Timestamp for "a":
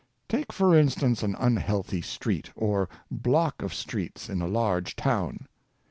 4.41-4.47